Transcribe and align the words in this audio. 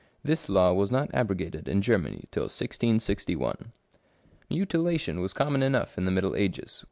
This 0.23 0.49
law 0.49 0.73
was 0.73 0.89
not 0.91 1.13
abrogated 1.13 1.67
in 1.67 1.83
Germany 1.83 2.25
till 2.31 2.45
1661. 2.45 3.71
Mutilation 4.49 5.21
was 5.21 5.31
common 5.31 5.61
enough 5.61 5.95
in 5.95 6.05
the 6.05 6.11
middle 6.11 6.35
ages. 6.35 6.79